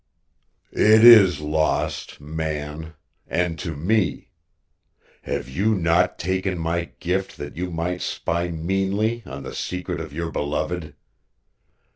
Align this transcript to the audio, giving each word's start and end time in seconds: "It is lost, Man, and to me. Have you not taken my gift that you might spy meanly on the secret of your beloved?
"It 0.73 1.03
is 1.03 1.41
lost, 1.41 2.19
Man, 2.19 2.95
and 3.27 3.59
to 3.59 3.75
me. 3.75 4.31
Have 5.21 5.47
you 5.47 5.75
not 5.75 6.17
taken 6.17 6.57
my 6.57 6.85
gift 6.99 7.37
that 7.37 7.55
you 7.55 7.69
might 7.69 8.01
spy 8.01 8.47
meanly 8.49 9.21
on 9.27 9.43
the 9.43 9.53
secret 9.53 10.01
of 10.01 10.11
your 10.11 10.31
beloved? 10.31 10.95